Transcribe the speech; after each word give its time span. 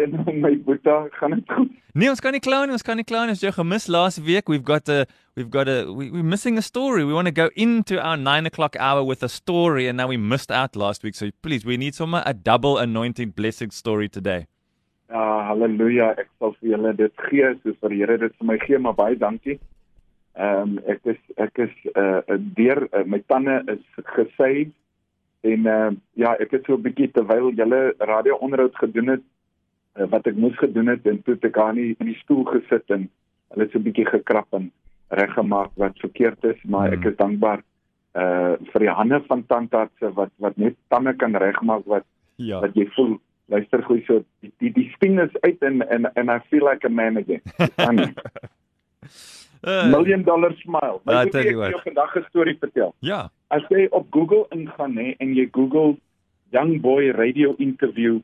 my 0.43 0.55
boeta, 0.65 1.07
gaan 1.11 1.31
dit 1.31 1.51
goed? 1.51 1.71
Nee, 1.97 2.09
ons 2.09 2.19
kan 2.21 2.35
nie 2.35 2.41
kla 2.43 2.65
nie. 2.65 2.75
Ons 2.75 2.85
kan 2.85 2.99
nie 2.99 3.05
kla 3.07 3.23
nie. 3.25 3.33
Ons 3.33 3.41
jou 3.41 3.51
gemis 3.55 3.87
last 3.89 4.19
week. 4.21 4.49
We've 4.49 4.63
got 4.63 4.89
a 4.89 5.05
we've 5.35 5.49
got 5.49 5.67
a 5.67 5.91
we, 5.91 6.11
we're 6.11 6.23
missing 6.23 6.57
a 6.57 6.61
story. 6.61 7.03
We 7.03 7.13
want 7.13 7.25
to 7.25 7.31
go 7.31 7.49
into 7.55 7.99
our 7.99 8.17
9 8.17 8.45
o'clock 8.45 8.75
hour 8.79 9.03
with 9.03 9.23
a 9.23 9.29
story 9.29 9.87
and 9.87 9.97
now 9.97 10.07
we 10.07 10.17
missed 10.17 10.51
out 10.51 10.75
last 10.75 11.03
week. 11.03 11.15
So 11.15 11.31
please, 11.41 11.65
we 11.65 11.77
need 11.77 11.95
some 11.95 12.13
a 12.13 12.33
double 12.33 12.77
anointing 12.77 13.31
blessing 13.31 13.71
story 13.71 14.09
today. 14.09 14.45
Ja, 15.09 15.23
haleluja. 15.49 16.11
Ek 16.19 16.29
sal 16.37 16.53
vir 16.59 16.75
julle 16.75 16.93
dit 16.99 17.25
gee 17.29 17.49
soos 17.63 17.79
vir 17.81 17.95
Here 17.95 18.17
dit 18.21 18.33
vir 18.37 18.47
my 18.51 18.57
gee, 18.65 18.77
maar 18.77 18.97
baie 18.97 19.17
dankie. 19.17 19.57
Ehm 20.37 20.75
um, 20.75 20.75
ek 20.85 21.15
is 21.15 21.21
ek 21.41 21.63
is 21.65 21.73
uh 21.95 22.37
deur 22.59 22.83
uh, 22.91 23.05
my 23.09 23.23
tande 23.31 23.57
is 23.73 24.03
gesê 24.13 24.67
en 25.47 25.65
uh 25.65 25.89
ja, 26.13 26.35
ek 26.37 26.53
het 26.59 26.69
so 26.69 26.77
'n 26.77 26.85
bietjie 26.85 27.09
terwyl 27.15 27.49
julle 27.57 27.81
radio 28.11 28.37
onderhoud 28.37 28.77
gedoen 28.83 29.15
het 29.15 29.25
uh, 29.97 30.05
wat 30.09 30.27
ek 30.27 30.35
moes 30.35 30.57
gedoen 30.57 30.87
het 30.87 31.05
en 31.05 31.21
toe 31.23 31.37
ek 31.41 31.57
aan 31.57 31.75
die 31.75 31.95
in 31.99 32.05
die 32.05 32.19
stoel 32.23 32.43
gesit 32.45 32.89
en 32.89 33.09
hulle 33.49 33.63
het 33.63 33.71
so 33.71 33.79
'n 33.79 33.83
bietjie 33.83 34.05
gekrap 34.05 34.47
en 34.53 34.71
reggemaak 35.09 35.71
wat 35.75 35.97
verkeerd 35.99 36.43
is, 36.43 36.57
maar 36.65 36.91
ek 36.93 36.99
Hmm. 37.03 37.09
is 37.11 37.17
dankbaar 37.17 37.61
uh 38.15 38.55
vir 38.73 38.79
die 38.79 38.89
hande 38.89 39.21
van 39.27 39.45
tandartse 39.47 40.13
wat 40.15 40.31
wat 40.39 40.57
net 40.57 40.75
tande 40.89 41.13
kan 41.15 41.35
regmaak 41.35 41.85
wat 41.85 42.03
Ja. 42.37 42.59
wat 42.61 42.73
jy 42.75 42.85
voel 42.95 43.19
luister 43.49 43.81
goeie 43.83 44.03
so 44.05 44.23
die 44.41 44.51
die, 44.59 44.71
die 44.73 44.91
sting 44.95 45.19
is 45.19 45.31
uit 45.41 45.61
en 45.61 45.81
en 45.89 46.05
and 46.15 46.29
I 46.29 46.39
feel 46.49 46.63
like 46.65 46.85
a 46.85 46.89
man 46.89 47.17
again. 47.17 47.41
Funny. 47.75 48.13
Uh, 49.63 49.89
Million 49.91 50.21
dollar 50.23 50.53
smile. 50.61 50.99
Maar 51.03 51.29
tell 51.29 51.41
ek 51.41 51.47
you 51.49 51.57
wil 51.57 51.69
jou 51.71 51.81
vandag 51.83 52.15
'n 52.15 52.25
storie 52.29 52.57
vertel. 52.59 52.93
ja. 52.99 53.29
As 53.49 53.63
jy 53.69 53.87
op 53.91 54.07
Google 54.11 54.45
ingaan 54.49 54.93
nê 54.93 55.15
en 55.19 55.33
jy 55.35 55.47
Google 55.51 55.97
young 56.51 56.81
boy 56.81 57.09
radio 57.11 57.55
interview 57.57 58.19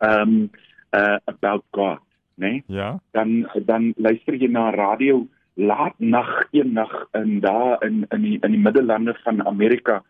um 0.00 0.50
uh 0.94 1.18
about 1.24 1.64
God, 1.70 2.00
nê? 2.34 2.62
Ja. 2.66 2.98
Dan 3.12 3.48
dan 3.64 3.92
luister 3.96 4.34
jy 4.34 4.48
na 4.48 4.70
radio 4.70 5.26
laat 5.54 5.94
nag 5.98 6.48
eendag 6.50 7.08
in 7.12 7.40
daar 7.40 7.84
in 7.84 8.06
in 8.10 8.22
die 8.22 8.38
in 8.42 8.50
die 8.50 8.60
middellande 8.60 9.14
van 9.22 9.46
Amerika 9.46 10.02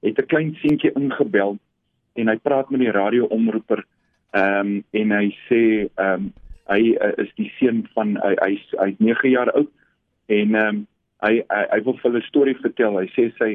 het 0.00 0.18
'n 0.18 0.26
klein 0.26 0.54
seentjie 0.54 0.92
ingebel 0.92 1.58
en 2.14 2.28
hy 2.28 2.36
praat 2.36 2.70
met 2.70 2.80
die 2.80 2.90
radio-omroeper 2.90 3.84
ehm 4.30 4.66
um, 4.66 4.84
en 4.90 5.10
hy 5.10 5.36
sê 5.48 5.88
ehm 5.94 6.14
um, 6.14 6.32
hy 6.70 6.94
uh, 7.02 7.12
is 7.16 7.32
die 7.34 7.50
seun 7.58 7.86
van 7.94 8.16
hy 8.22 8.34
hy's 8.40 8.64
hy's 8.78 8.98
9 8.98 9.30
jaar 9.30 9.50
oud 9.52 9.70
en 10.26 10.54
ehm 10.54 10.66
um, 10.68 10.86
hy, 11.20 11.42
hy 11.48 11.64
hy 11.70 11.80
wil 11.84 11.96
vir 11.98 12.10
hulle 12.10 12.22
'n 12.22 12.28
storie 12.28 12.56
vertel. 12.56 12.98
Hy 12.98 13.08
sê 13.16 13.30
sy 13.38 13.50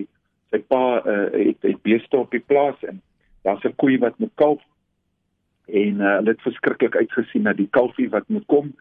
sy 0.52 0.60
pa 0.70 1.02
uh, 1.02 1.30
het 1.34 1.62
het 1.62 1.82
beeste 1.82 2.18
op 2.18 2.32
die 2.32 2.44
plaas 2.52 2.84
en 2.84 3.02
daar's 3.44 3.66
'n 3.66 3.76
koei 3.76 3.98
wat 3.98 4.20
moet 4.20 4.36
kalf 4.36 4.62
en 5.66 6.02
uh, 6.02 6.16
hulle 6.18 6.34
het 6.34 6.42
verskriklik 6.42 6.96
uitgesien 6.96 7.46
na 7.48 7.54
die 7.54 7.70
kalfie 7.72 8.10
wat 8.10 8.28
moet 8.28 8.46
kom 8.52 8.74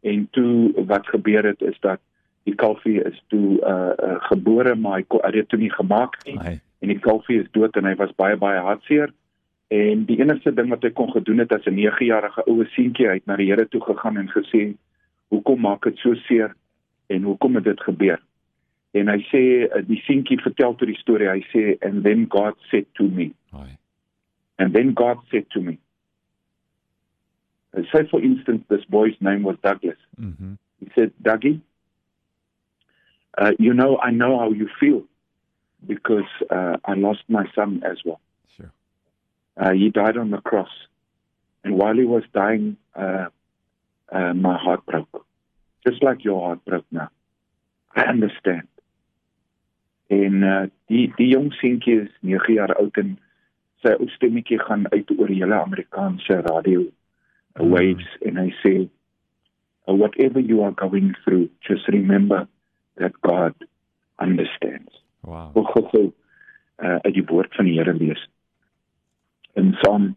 en 0.00 0.26
toe 0.30 0.84
wat 0.90 1.06
gebeur 1.06 1.46
het 1.46 1.62
is 1.62 1.78
dat 1.80 2.00
die 2.48 2.54
kalfie 2.58 2.98
is 3.02 3.18
toe 3.30 3.58
uh, 3.60 3.92
uh 3.94 4.18
gebore 4.28 4.74
maar 4.74 5.00
hy, 5.00 5.04
het 5.22 5.32
dit 5.38 5.48
toe 5.48 5.58
nie 5.58 5.72
gemaak 5.72 6.16
nie. 6.26 6.38
Ai. 6.38 6.60
en 6.82 6.90
die 6.90 6.98
kalfie 6.98 7.38
is 7.40 7.50
dood 7.54 7.76
en 7.78 7.86
hy 7.86 7.94
was 8.00 8.14
baie 8.18 8.36
baie 8.36 8.58
hartseer. 8.58 9.12
En 9.70 10.02
die 10.08 10.18
enigste 10.18 10.50
ding 10.52 10.72
wat 10.74 10.82
hy 10.82 10.90
kon 10.90 11.12
gedoen 11.12 11.38
het 11.44 11.52
as 11.54 11.66
'n 11.66 11.78
9-jarige 11.78 12.42
oue 12.50 12.66
seentjie 12.74 13.06
hy 13.06 13.14
het 13.20 13.26
na 13.26 13.36
die 13.36 13.46
Here 13.52 13.68
toe 13.68 13.80
gegaan 13.80 14.18
en 14.18 14.28
gesê 14.28 14.74
hoekom 15.30 15.60
maak 15.60 15.84
dit 15.84 15.98
so 15.98 16.14
seer 16.26 16.56
en 17.06 17.22
hoekom 17.22 17.54
het 17.54 17.64
dit 17.64 17.80
gebeur? 17.80 18.18
En 18.92 19.08
hy 19.08 19.20
sê 19.30 19.70
die 19.86 20.02
seentjie 20.04 20.42
vertel 20.42 20.74
toe 20.74 20.86
die 20.86 20.98
storie. 20.98 21.28
Hy 21.28 21.46
sê 21.54 21.78
and 21.80 22.02
then 22.02 22.26
God 22.28 22.58
said 22.70 22.86
to 22.94 23.04
me. 23.04 23.30
Ai. 23.52 23.78
and 24.62 24.72
then 24.74 24.94
God 24.94 25.18
said 25.30 25.46
to 25.50 25.60
me 25.60 25.78
say 27.92 28.06
for 28.10 28.20
instance 28.22 28.62
this 28.68 28.84
boy's 28.84 29.16
name 29.20 29.42
was 29.42 29.56
Douglas 29.62 29.98
Mhm. 30.20 30.58
he 30.80 30.90
said, 30.94 31.12
Dougie, 31.22 31.60
uh, 33.38 33.52
you 33.58 33.72
know, 33.72 33.98
I 33.98 34.10
know 34.10 34.38
how 34.38 34.50
you 34.50 34.68
feel 34.80 35.02
because 35.86 36.28
uh, 36.50 36.76
I 36.84 36.94
lost 36.94 37.22
my 37.28 37.46
son 37.54 37.82
as 37.84 37.98
well. 38.04 38.20
Sure. 38.56 38.72
Uh, 39.56 39.72
he 39.72 39.88
died 39.90 40.16
on 40.16 40.30
the 40.30 40.40
cross. 40.40 40.70
And 41.64 41.78
while 41.78 41.94
he 41.96 42.04
was 42.04 42.24
dying, 42.34 42.76
uh, 42.94 43.26
uh, 44.10 44.34
my 44.34 44.56
heart 44.58 44.84
broke. 44.86 45.24
Just 45.86 46.02
like 46.02 46.24
your 46.24 46.40
heart 46.46 46.64
broke 46.64 46.84
now. 46.90 47.08
I 47.96 48.02
understand. 48.04 48.68
En 50.08 50.42
uh, 50.42 50.66
die 50.88 51.06
die 51.16 51.28
jong 51.32 51.52
seentjie 51.56 52.02
is 52.02 52.10
9 52.20 52.52
jaar 52.54 52.74
oud 52.76 52.96
en 53.00 53.14
sy 53.82 53.94
ou 53.98 54.08
stemmetjie 54.12 54.58
gaan 54.60 54.84
uit 54.92 55.08
oor 55.18 55.26
die 55.32 55.40
hele 55.40 55.56
Amerikaanse 55.62 56.40
radio 56.46 56.82
waves 57.60 58.06
en 58.26 58.36
hy 58.40 58.50
sê 58.62 58.74
uh, 59.86 59.94
whatever 59.94 60.40
you 60.40 60.62
are 60.62 60.72
going 60.72 61.14
through 61.24 61.48
just 61.66 61.88
remember 61.88 62.48
that 62.96 63.12
God 63.22 63.54
understands. 64.18 64.92
Wow. 65.24 65.52
Gou 65.54 66.12
uh, 66.82 66.98
uit 67.04 67.14
die 67.14 67.24
woord 67.24 67.54
van 67.54 67.68
die 67.68 67.78
Here 67.78 67.94
lees. 67.94 68.28
In 69.54 69.74
Psalm 69.80 70.14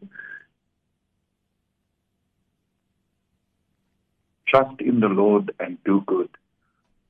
Trust 4.48 4.80
in 4.80 5.00
the 5.00 5.10
Lord 5.10 5.52
and 5.60 5.78
do 5.84 6.02
good. 6.06 6.30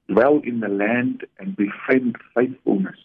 Dwell 0.08 0.40
in 0.44 0.62
the 0.62 0.70
land 0.70 1.26
and 1.38 1.56
befriend 1.56 2.16
faithfulness. 2.34 2.96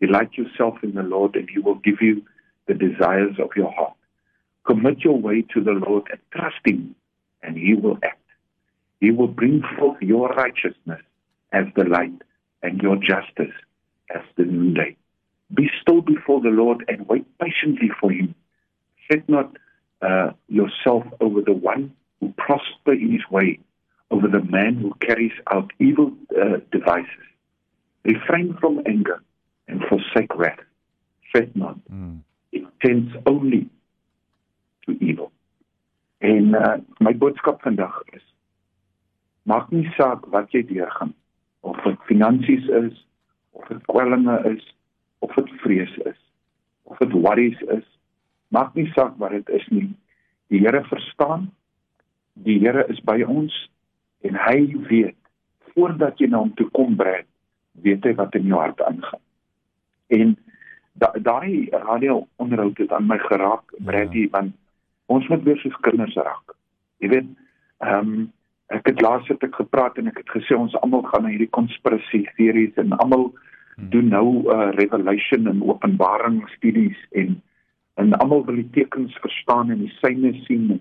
Delight 0.00 0.34
yourself 0.34 0.82
in 0.82 0.94
the 0.94 1.02
Lord 1.02 1.36
and 1.36 1.48
he 1.48 1.60
will 1.60 1.76
give 1.76 2.00
you 2.00 2.22
the 2.66 2.74
desires 2.74 3.36
of 3.38 3.50
your 3.56 3.72
heart. 3.72 3.96
Commit 4.84 5.02
your 5.02 5.18
way 5.18 5.40
to 5.54 5.62
the 5.62 5.70
Lord 5.70 6.02
and 6.10 6.20
trust 6.30 6.60
him 6.62 6.94
and 7.42 7.56
he 7.56 7.72
will 7.72 7.96
act. 8.02 8.20
He 9.00 9.10
will 9.10 9.28
bring 9.28 9.62
forth 9.78 9.96
your 10.02 10.28
righteousness 10.28 11.00
as 11.52 11.64
the 11.74 11.84
light 11.84 12.20
and 12.62 12.82
your 12.82 12.96
justice 12.96 13.54
as 14.14 14.20
the 14.36 14.44
noonday. 14.44 14.94
Be 15.54 15.70
still 15.80 16.02
before 16.02 16.42
the 16.42 16.50
Lord 16.50 16.84
and 16.86 17.08
wait 17.08 17.24
patiently 17.38 17.92
for 17.98 18.12
him. 18.12 18.34
Set 19.10 19.26
not 19.26 19.56
uh, 20.02 20.32
yourself 20.48 21.04
over 21.18 21.40
the 21.40 21.54
one 21.54 21.94
who 22.20 22.34
prosper 22.36 22.92
in 22.92 23.10
his 23.10 23.26
way, 23.30 23.60
over 24.10 24.28
the 24.28 24.42
man 24.42 24.74
who 24.74 24.92
carries 25.00 25.32
out 25.50 25.72
evil 25.78 26.12
uh, 26.38 26.58
devices. 26.70 27.24
Refrain 28.04 28.54
from 28.60 28.82
anger 28.86 29.22
and 29.66 29.80
forsake 29.88 30.34
wrath. 30.36 30.60
Fret 31.32 31.56
not. 31.56 31.78
Mm. 31.90 32.20
It 32.52 32.64
tends 32.82 33.14
only 33.24 33.70
to 34.84 34.96
evil. 35.00 35.32
En 36.18 36.54
uh, 36.54 36.76
my 36.98 37.12
boodskap 37.16 37.62
vandag 37.62 38.02
is 38.12 38.24
maak 39.44 39.70
nie 39.70 39.88
saak 39.96 40.24
wat 40.32 40.52
jy 40.56 40.64
deurgaan 40.68 41.12
of 41.64 41.80
dit 41.84 42.06
finansies 42.08 42.68
is 42.68 42.96
of 43.52 43.68
dit 43.68 43.82
kwellinge 43.90 44.36
is 44.48 44.64
of 45.24 45.34
dit 45.36 45.50
vrees 45.64 45.96
is 46.08 46.20
of 46.88 46.98
dit 46.98 47.12
worries 47.12 47.60
is 47.76 47.84
maak 48.48 48.72
nie 48.74 48.88
saak 48.96 49.18
wat 49.20 49.36
dit 49.36 49.52
is 49.60 49.66
nie 49.68 49.90
die 50.52 50.62
Here 50.64 50.80
verstaan 50.88 51.50
die 52.46 52.58
Here 52.62 52.86
is 52.92 53.00
by 53.04 53.20
ons 53.24 53.52
en 54.24 54.40
hy 54.46 54.58
weet 54.88 55.20
voordat 55.74 56.20
jy 56.20 56.30
na 56.32 56.40
hom 56.44 56.54
toe 56.56 56.70
kom 56.76 56.96
breed 57.00 57.28
weet 57.84 58.04
hy 58.08 58.16
wat 58.20 58.36
in 58.40 58.48
jou 58.48 58.60
hart 58.60 58.80
aangaan 58.88 59.24
en 60.20 60.36
da, 60.94 61.12
daai 61.20 61.68
radio 61.72 62.22
onderhoud 62.40 62.80
het 62.80 62.92
aan 62.96 63.08
my 63.12 63.20
geraak 63.28 63.76
ja. 63.76 64.28
want 64.32 64.56
ons 65.06 65.28
moet 65.28 65.42
weer 65.44 65.58
soos 65.62 65.76
kinders 65.86 66.16
raak. 66.16 66.56
Jy 66.98 67.12
weet 67.16 67.30
ehm 67.84 68.14
um, 68.14 68.32
ek 68.72 68.86
het 68.88 69.00
laas 69.04 69.26
het 69.28 69.42
ek 69.44 69.58
gepraat 69.60 69.98
en 70.00 70.08
ek 70.08 70.22
het 70.22 70.30
gesê 70.32 70.56
ons 70.56 70.74
almal 70.80 71.02
gaan 71.10 71.26
na 71.26 71.30
hierdie 71.34 71.52
konspirasie 71.52 72.24
teorieë 72.38 72.80
en 72.80 72.94
almal 72.96 73.28
Hmm. 73.74 73.88
doen 73.90 74.08
nou 74.08 74.54
uh, 74.54 74.70
revelation 74.70 75.46
en 75.46 75.62
openbaring 75.62 76.48
studies 76.48 77.06
en 77.10 77.42
en 77.94 78.12
almal 78.18 78.44
wil 78.44 78.54
die 78.54 78.70
tekens 78.70 79.14
verstaan 79.22 79.70
en 79.70 79.78
die 79.78 79.94
syne 79.98 80.32
sien 80.46 80.68
en 80.70 80.80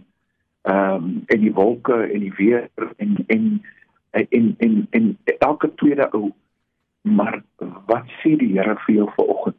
ehm 0.61 1.03
um, 1.03 1.23
en 1.25 1.41
die 1.41 1.53
wolke 1.53 1.95
en 2.03 2.19
die 2.19 2.33
weer 2.37 2.69
en 2.97 3.17
en 3.27 3.61
en 4.11 4.27
en, 4.29 4.55
en, 4.57 4.87
en 4.89 5.17
elke 5.39 5.73
tweede 5.75 6.07
ou. 6.11 6.31
Maar 7.01 7.41
wat 7.85 8.05
sê 8.21 8.35
die 8.37 8.53
Here 8.53 8.75
vir 8.85 8.95
jou 8.95 9.09
vanoggend? 9.15 9.57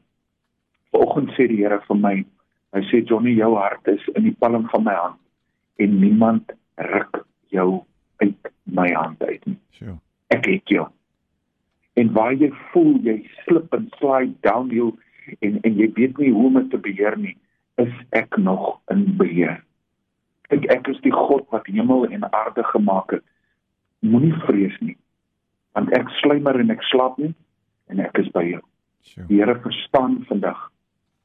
Vanoggend 0.90 1.34
sê 1.34 1.48
die 1.50 1.58
Here 1.62 1.80
vir 1.88 1.96
my 1.96 2.14
hy 2.74 2.82
sê 2.90 3.02
Johnny 3.06 3.36
jou 3.38 3.54
hart 3.56 3.88
is 3.92 4.02
in 4.14 4.26
die 4.28 4.36
palm 4.38 4.68
van 4.72 4.84
my 4.86 4.96
hand 4.98 5.20
en 5.82 6.00
niemand 6.00 6.52
ruk 6.90 7.22
jou 7.54 7.84
uit 8.22 8.52
my 8.64 8.90
hand 8.92 9.22
uit 9.22 9.46
nie 9.46 9.58
Sure. 9.78 9.98
ek 10.34 10.46
het 10.50 10.76
jou 10.76 10.88
en 11.94 12.12
waar 12.12 12.34
jy 12.34 12.50
voel 12.72 12.98
jy 13.06 13.20
slip 13.44 13.74
en 13.74 13.88
slide 13.98 14.34
downhill 14.46 14.94
en 15.40 15.60
en 15.62 15.78
jy 15.78 15.88
weet 15.96 16.18
nie 16.18 16.32
hoe 16.32 16.46
om 16.46 16.58
dit 16.58 16.70
te 16.70 16.80
beheer 16.80 17.16
nie, 17.18 17.36
is 17.80 17.92
ek 18.16 18.36
nog 18.38 18.76
in 18.92 19.06
beheer. 19.20 19.56
Kyk, 20.52 20.66
ek 20.72 20.90
is 20.92 21.00
die 21.06 21.14
God 21.14 21.46
wat 21.54 21.66
hemel 21.70 22.06
en 22.10 22.26
aarde 22.30 22.64
gemaak 22.70 23.16
het. 23.16 23.24
Moenie 24.04 24.34
vrees 24.44 24.76
nie, 24.84 24.96
want 25.72 25.92
ek 25.96 26.10
sluimer 26.20 26.60
en 26.60 26.74
ek 26.74 26.84
slaap 26.90 27.16
nie 27.18 27.32
en 27.92 28.02
ek 28.04 28.20
is 28.20 28.28
by 28.36 28.44
jou. 28.46 28.60
Sure. 29.04 29.26
Die 29.30 29.40
Here 29.40 29.56
verstaan 29.60 30.22
vandag. 30.28 30.60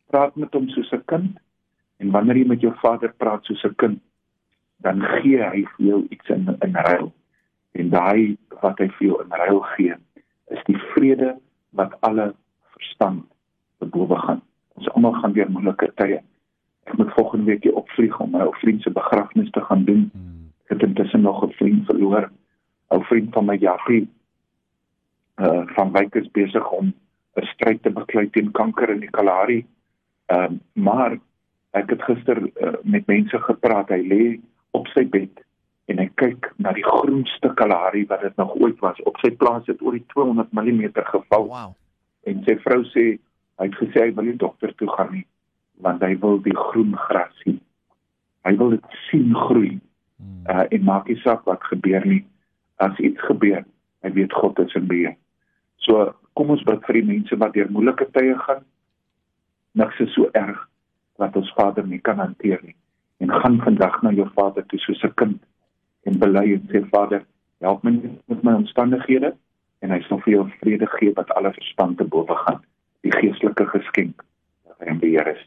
Praat 0.10 0.36
met 0.36 0.54
hom 0.54 0.70
soos 0.74 0.92
'n 0.92 1.06
kind 1.06 1.38
en 2.00 2.12
wanneer 2.12 2.38
jy 2.38 2.48
met 2.48 2.62
jou 2.62 2.74
Vader 2.82 3.14
praat 3.18 3.44
soos 3.46 3.64
'n 3.64 3.76
kind, 3.76 4.00
dan 4.78 5.02
gee 5.02 5.38
hy 5.38 5.66
vir 5.76 5.86
jou 5.86 6.08
iets 6.10 6.30
in 6.30 6.58
in 6.62 6.76
ruil. 6.76 7.14
En 7.72 7.90
daai 7.90 8.38
wat 8.62 8.80
hy 8.80 8.88
vir 8.88 9.08
jou 9.08 9.22
in 9.24 9.32
ruil 9.32 9.60
gee, 9.60 9.96
is 10.48 10.64
die 10.66 10.78
vrede 10.78 11.38
wat 11.70 12.02
alle 12.02 12.34
verstand 12.74 13.24
te 13.80 13.86
bowe 13.86 14.16
gaan. 14.16 14.42
Ons 14.76 14.90
almal 14.90 15.14
gaan 15.14 15.34
deur 15.34 15.52
moeilike 15.52 15.92
tye. 15.96 16.22
Ek 16.84 16.98
moet 16.98 17.14
volgende 17.14 17.46
week 17.46 17.64
hier 17.64 17.76
opvlieg 17.76 18.20
om 18.20 18.32
my 18.32 18.40
ou 18.48 18.54
vriend 18.62 18.82
se 18.82 18.92
begrafnis 18.92 19.52
te 19.52 19.62
gaan 19.62 19.84
doen. 19.86 20.10
Mm. 20.14 20.50
Ek 20.64 20.70
het 20.70 20.88
intussen 20.88 21.22
nog 21.22 21.44
'n 21.44 21.52
vriend 21.52 21.86
verloor. 21.86 22.32
'n 22.92 23.04
Vriend 23.04 23.34
van 23.34 23.46
my 23.46 23.56
Jaffie 23.56 24.08
uh 25.40 25.64
van 25.76 25.92
Wyk 25.92 26.16
is 26.16 26.32
besig 26.32 26.72
om 26.72 26.94
'n 27.36 27.46
stryd 27.54 27.84
te 27.84 27.90
beklei 27.90 28.30
teen 28.30 28.52
kanker 28.52 28.90
in 28.90 29.00
die 29.00 29.10
Kalahari. 29.10 29.66
Ehm 30.30 30.60
uh, 30.60 30.60
maar 30.74 31.18
ek 31.78 31.90
het 31.94 32.02
gister 32.06 32.40
uh, 32.42 32.74
met 32.84 33.06
mense 33.08 33.40
gepraat. 33.46 33.90
Hy 33.90 34.02
lê 34.06 34.24
op 34.78 34.88
sy 34.94 35.06
bed 35.10 35.42
en 35.90 35.98
hy 36.02 36.06
kyk 36.22 36.52
na 36.62 36.74
die 36.78 36.86
groenste 36.86 37.50
Kalahari 37.58 38.06
wat 38.10 38.22
dit 38.22 38.36
nog 38.38 38.54
ooit 38.62 38.80
was. 38.86 39.02
Op 39.10 39.18
sy 39.24 39.32
plaas 39.42 39.66
het 39.70 39.82
oor 39.82 39.98
die 39.98 40.06
200 40.14 40.54
mm 40.54 40.86
geval 40.94 41.48
Wow. 41.50 41.74
en 42.30 42.44
sy 42.46 42.56
vrou 42.66 42.84
sê 42.94 43.06
hy 43.60 43.68
het 43.68 43.78
gesê 43.82 44.06
hy 44.06 44.14
wil 44.14 44.30
nie 44.30 44.38
dokter 44.38 44.74
toe 44.78 44.90
gaan 44.94 45.14
nie 45.14 45.26
want 45.80 46.04
hy 46.04 46.16
wil 46.20 46.42
die 46.44 46.56
groen 46.56 46.96
gras 47.08 47.34
sien. 47.44 47.60
Hy 48.44 48.56
wil 48.60 48.76
dit 48.76 48.98
sien 49.08 49.32
groei. 49.36 49.78
Mm. 50.20 50.44
Uh, 50.52 50.66
en 50.76 50.84
maak 50.84 51.08
nie 51.08 51.20
saak 51.24 51.46
wat 51.48 51.64
gebeur 51.72 52.06
nie. 52.08 52.26
As 52.84 53.00
iets 53.00 53.22
gebeur, 53.28 53.64
hy 54.04 54.12
weet 54.16 54.36
God 54.36 54.60
is 54.60 54.76
in 54.76 54.88
beheer. 54.92 55.16
So 55.84 56.12
kom 56.36 56.52
ons 56.56 56.64
bid 56.68 56.84
vir 56.88 57.00
die 57.00 57.08
mense 57.08 57.40
wat 57.40 57.56
deur 57.56 57.72
moeilike 57.72 58.10
tye 58.16 58.36
gaan. 58.44 58.66
Niks 59.80 60.00
is 60.04 60.14
so 60.14 60.30
erg 60.36 60.60
wat 61.22 61.36
ons 61.40 61.52
Vader 61.56 61.86
nie 61.88 62.02
kan 62.04 62.20
hanteer 62.20 62.60
nie. 62.64 62.76
En 63.24 63.32
gaan 63.42 63.60
vandag 63.64 64.02
na 64.04 64.12
jou 64.16 64.28
Vader 64.36 64.66
toe 64.72 64.80
soos 64.80 65.04
'n 65.04 65.14
kind 65.22 65.40
en 66.08 66.20
bely 66.20 66.46
en 66.56 66.66
sê 66.72 66.82
Vader, 66.90 67.24
help 67.60 67.84
my 67.84 67.92
met 68.28 68.44
my 68.44 68.54
omstandighede 68.54 69.36
en 69.82 69.92
hy 69.92 70.02
sal 70.08 70.20
vir 70.26 70.34
jou 70.34 70.44
vrede 70.60 70.88
gee 70.98 71.14
wat 71.16 71.32
alle 71.38 71.52
verstand 71.54 71.98
te 71.98 72.04
bowe 72.04 72.36
gaan. 72.46 72.60
Die 73.02 73.12
geestelike 73.12 73.66
geskenk 73.66 74.24
dat 74.68 74.76
hy 74.80 74.92
in 74.94 75.00
beheer 75.00 75.28
is. 75.28 75.44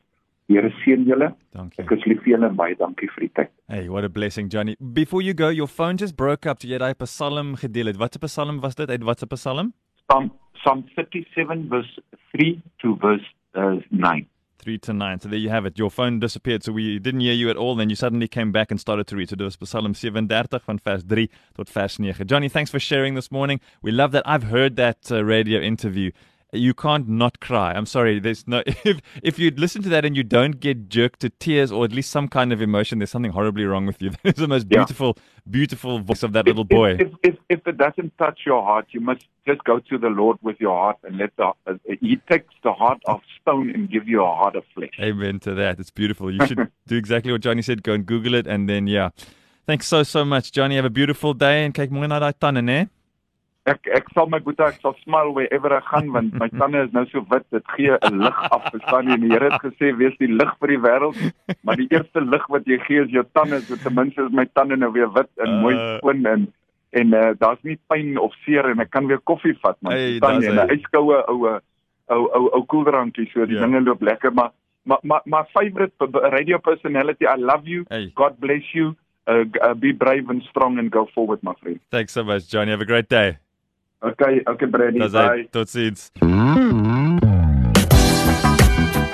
Here 0.49 0.71
seën 0.85 1.05
julle. 1.05 1.35
Dankie. 1.53 1.83
Ek 1.85 1.91
is 1.91 2.05
lief 2.05 2.23
vir 2.23 2.33
julle 2.35 2.49
en 2.49 2.57
baie 2.57 2.77
dankie 2.77 3.09
vir 3.15 3.21
die 3.21 3.33
tyd. 3.35 3.51
Hey, 3.69 3.89
what 3.89 4.05
a 4.05 4.09
blessing, 4.09 4.49
Johnny. 4.51 4.77
Before 4.81 5.23
you 5.23 5.35
go, 5.35 5.49
your 5.49 5.69
phone 5.69 5.97
just 5.97 6.17
broke 6.17 6.47
up. 6.47 6.61
Jy 6.63 6.73
het 6.73 6.81
daai 6.81 6.95
Psalm 7.05 7.55
gedeel 7.57 7.87
het. 7.87 7.97
Wat 7.97 8.17
'n 8.17 8.27
Psalm 8.27 8.61
was 8.61 8.75
dit? 8.75 8.91
Uit 8.91 9.05
wat 9.05 9.23
'n 9.23 9.29
Psalm? 9.35 9.73
Psalm 10.07 10.33
Psalm 10.53 10.85
37 10.95 11.69
verse 11.69 12.03
3 12.33 12.61
to 12.79 12.97
verse 13.01 13.27
uh, 13.55 13.77
9. 13.91 14.27
3 14.63 14.79
to 14.79 14.93
9. 14.93 15.21
So 15.21 15.29
there 15.29 15.39
you 15.39 15.51
have 15.51 15.67
it. 15.67 15.79
Your 15.79 15.91
phone 15.91 16.21
disappeared. 16.21 16.63
So 16.63 16.73
we 16.73 16.99
didn't 16.99 17.21
hear 17.21 17.33
you 17.33 17.51
at 17.51 17.57
all. 17.57 17.75
Then 17.75 17.91
you 17.91 17.97
suddenly 17.97 18.29
came 18.29 18.53
back 18.53 18.71
and 18.71 18.81
started 18.81 19.07
to 19.09 19.17
read. 19.17 19.29
So 19.29 19.37
dit 19.37 19.45
was 19.45 19.57
Psalm 19.69 19.93
37 19.95 20.29
van 20.65 20.79
vers 20.79 21.03
3 21.03 21.29
tot 21.55 21.69
vers 21.69 21.99
9. 21.99 22.27
Johnny, 22.27 22.49
thanks 22.49 22.71
for 22.71 22.79
sharing 22.79 23.15
this 23.15 23.31
morning. 23.31 23.61
We 23.83 23.91
love 23.91 24.13
that. 24.13 24.23
I've 24.27 24.45
heard 24.45 24.77
that 24.77 25.11
uh, 25.11 25.25
radio 25.25 25.61
interview. 25.61 26.13
You 26.55 26.75
can't 26.75 27.09
not 27.09 27.41
cry. 27.41 27.73
I'm 27.73 27.87
sorry. 27.87 28.21
There's 28.21 28.47
no 28.47 28.63
if 28.85 29.01
if 29.23 29.39
you 29.39 29.51
listen 29.53 29.83
to 29.85 29.89
that 29.89 30.05
and 30.05 30.15
you 30.15 30.23
don't 30.23 30.61
get 30.61 30.91
jerked 30.91 31.21
to 31.21 31.31
tears 31.31 31.73
or 31.73 31.85
at 31.87 31.93
least 31.93 32.11
some 32.11 32.29
kind 32.29 32.53
of 32.53 32.61
emotion, 32.61 32.99
there's 32.99 33.11
something 33.11 33.33
horribly 33.33 33.65
wrong 33.65 33.87
with 33.87 34.03
you. 34.03 34.11
That 34.23 34.37
is 34.37 34.41
the 34.43 34.49
most 34.49 34.67
Yeah. 34.71 34.81
beautiful, 34.81 35.17
beautiful 35.51 35.99
voice 36.01 36.23
of 36.23 36.35
that 36.35 36.47
little 36.47 36.65
boy. 36.65 36.91
If, 36.93 37.01
if, 37.01 37.15
if, 37.23 37.37
if 37.49 37.67
it 37.67 37.79
doesn't 37.79 38.19
touch 38.19 38.41
your 38.45 38.63
heart, 38.63 38.89
you 38.91 39.01
must 39.01 39.27
just 39.47 39.65
go 39.65 39.79
to 39.79 39.97
the 39.97 40.09
Lord 40.11 40.37
with 40.43 40.61
your 40.61 40.77
heart 40.79 40.99
and 41.05 41.17
let 41.17 41.35
the 41.37 41.53
uh, 41.67 41.75
He 42.01 42.17
takes 42.31 42.53
the 42.63 42.73
heart 42.75 43.01
of 43.07 43.21
stone 43.41 43.71
and 43.71 43.89
give 43.91 44.07
you 44.07 44.23
a 44.23 44.35
heart 44.35 44.55
of 44.55 44.65
flesh. 44.75 44.91
Amen 45.01 45.41
to 45.41 45.55
that. 45.55 45.81
It's 45.81 45.91
beautiful. 45.91 46.31
You 46.31 46.47
should 46.47 46.69
do 46.87 46.97
exactly 46.97 47.33
what 47.33 47.41
Johnny 47.41 47.63
said. 47.63 47.83
Go 47.83 47.95
and 47.95 48.05
Google 48.05 48.35
it, 48.35 48.47
and 48.47 48.69
then 48.69 48.87
yeah. 48.87 49.09
Thanks 49.67 49.87
so 49.87 50.03
so 50.03 50.25
much, 50.25 50.53
Johnny. 50.53 50.77
Have 50.77 50.85
a 50.85 50.91
beautiful 50.91 51.33
day, 51.33 51.65
and 51.65 51.73
kyk 51.73 51.91
mooi 51.91 52.09
na 52.09 52.19
daai 52.21 52.35
tande, 52.35 52.63
né? 52.71 52.91
Ek 53.65 53.87
ek 53.95 54.09
sal 54.15 54.27
my 54.27 54.41
boetie 54.43 54.65
ek 54.67 54.81
sal 54.83 54.95
smile 55.05 55.31
wherever 55.37 55.71
ek 55.77 55.85
gaan 55.87 56.09
want 56.11 56.33
my 56.35 56.49
tande 56.61 56.81
is 56.85 56.93
nou 56.93 57.05
so 57.13 57.21
wit 57.31 57.45
dit 57.55 57.63
gee 57.77 57.93
'n 58.09 58.19
lig 58.25 58.39
af 58.51 58.65
verstaan 58.75 59.07
jy 59.07 59.15
en 59.15 59.21
die 59.21 59.31
Here 59.31 59.51
het 59.53 59.63
gesê 59.63 59.93
wees 59.97 60.17
die 60.19 60.27
lig 60.33 60.51
vir 60.61 60.69
die 60.75 60.81
wêreld 60.87 61.21
maar 61.63 61.77
die 61.77 61.87
eerste 61.95 62.21
lig 62.21 62.47
wat 62.49 62.67
jy 62.67 62.79
gee 62.89 63.05
is 63.05 63.11
jou 63.15 63.23
tande 63.39 63.61
so 63.61 63.77
ten 63.77 63.95
minste 63.95 64.25
is 64.27 64.33
my 64.33 64.47
tande 64.55 64.77
nou 64.77 64.91
weer 64.93 65.13
wit 65.15 65.31
en 65.47 65.61
mooi 65.63 65.75
Uh. 65.77 65.99
skoon 65.99 66.27
en 66.27 66.49
en 66.93 67.15
uh, 67.15 67.31
daar's 67.39 67.63
nie 67.63 67.79
pyn 67.89 68.19
of 68.19 68.35
seer 68.45 68.67
en 68.71 68.81
ek 68.81 68.91
kan 68.91 69.07
weer 69.07 69.21
koffie 69.25 69.55
vat 69.63 69.79
man 69.81 69.93
Hey, 69.93 70.19
daar's 70.19 70.45
en 70.45 70.55
'n 70.59 70.69
hy. 70.69 70.75
yskoue 70.81 71.23
oue 71.29 71.61
ou 72.11 72.23
ou 72.35 72.49
ou 72.53 72.63
koeldrankie 72.67 73.31
so 73.33 73.47
die 73.47 73.55
Ja. 73.55 73.63
dinge 73.63 73.81
loop 73.81 74.03
lekker 74.03 74.33
maar 74.35 74.51
maar 74.85 74.99
maar 75.05 75.23
my 75.25 75.45
favorite 75.55 75.95
radio 76.35 76.59
personality 76.59 77.25
I 77.25 77.39
love 77.39 77.63
you 77.69 77.85
Hey. 77.89 78.11
God 78.17 78.41
bless 78.41 78.75
you 78.75 78.97
uh, 79.31 79.45
uh, 79.63 79.75
be 79.75 79.93
brave 79.93 80.29
and 80.29 80.43
strong 80.51 80.79
and 80.79 80.91
go 80.91 81.07
forward 81.15 81.39
my 81.43 81.55
friend 81.63 81.79
Thanks 81.91 82.13
so 82.13 82.25
much, 82.25 82.49
Johnny. 82.51 82.73
Have 82.73 82.83
a 82.83 82.85
great 82.95 83.09
day. 83.09 83.39
Okay 84.03 84.43
okay 84.45 84.69
Brady 84.69 84.99
Dis 84.99 85.13
bye 85.15 85.29
hy. 85.29 85.47
Totsiens. 85.55 86.11